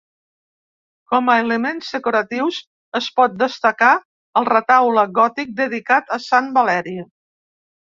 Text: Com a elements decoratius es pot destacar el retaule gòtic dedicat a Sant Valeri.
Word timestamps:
Com 1.11 1.27
a 1.33 1.35
elements 1.41 1.91
decoratius 1.97 2.57
es 3.01 3.11
pot 3.19 3.37
destacar 3.43 3.91
el 4.43 4.49
retaule 4.51 5.07
gòtic 5.21 5.55
dedicat 5.63 6.13
a 6.19 6.23
Sant 6.27 6.53
Valeri. 6.61 6.99